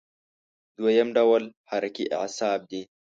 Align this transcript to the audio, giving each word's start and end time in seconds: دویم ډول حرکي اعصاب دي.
دویم 0.77 1.09
ډول 1.17 1.43
حرکي 1.69 2.05
اعصاب 2.19 2.59
دي. 2.71 2.81